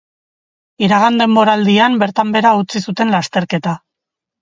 [0.87, 3.81] Iragan denboraldian bertan behera utzi zuten lasterketa.